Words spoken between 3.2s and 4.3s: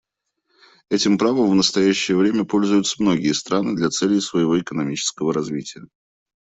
страны для целей